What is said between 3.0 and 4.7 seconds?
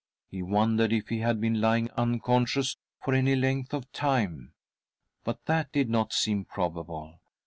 for any length of time—